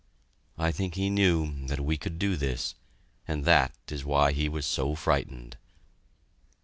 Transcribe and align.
I 0.57 0.71
think 0.71 0.95
he 0.95 1.11
knew 1.11 1.67
that 1.67 1.79
we 1.79 1.95
could 1.95 2.17
do 2.17 2.35
this, 2.35 2.73
and 3.27 3.45
that 3.45 3.71
is 3.87 4.03
why 4.03 4.31
he 4.31 4.49
was 4.49 4.65
so 4.65 4.95
frightened. 4.95 5.57